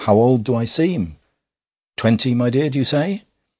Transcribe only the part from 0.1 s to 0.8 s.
old do I